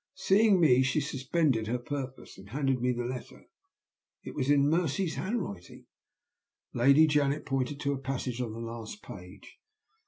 [0.15, 3.45] Seeing me, she suspended her purpose and handed me the letter.
[4.23, 5.85] It was in Mercy's handwriting.
[6.73, 9.59] Lady Janet pointed to a passage on the last page.